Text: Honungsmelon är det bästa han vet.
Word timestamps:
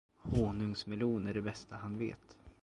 Honungsmelon 0.23 1.27
är 1.27 1.33
det 1.33 1.41
bästa 1.41 1.75
han 1.75 1.97
vet. 1.97 2.37